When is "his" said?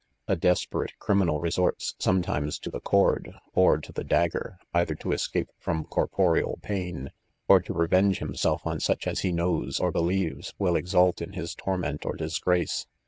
11.33-11.53